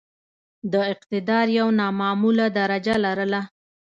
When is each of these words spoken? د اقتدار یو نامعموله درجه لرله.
د 0.73 0.73
اقتدار 0.93 1.45
یو 1.59 1.67
نامعموله 1.79 2.45
درجه 2.59 2.95
لرله. 3.05 3.41